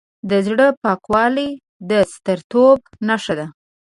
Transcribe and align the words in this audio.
د 0.29 0.31
زړه 0.45 0.67
پاکوالی 0.83 1.49
د 1.89 1.91
سترتوب 2.13 2.77
نښه 3.07 3.33
ده. 3.39 3.47